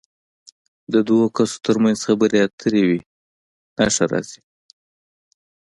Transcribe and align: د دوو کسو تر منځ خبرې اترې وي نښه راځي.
د 0.93 0.95
دوو 1.07 1.25
کسو 1.35 1.57
تر 1.65 1.75
منځ 1.83 1.97
خبرې 2.07 2.37
اترې 2.45 2.81
وي 2.89 2.99
نښه 3.77 4.05
راځي. 4.11 4.41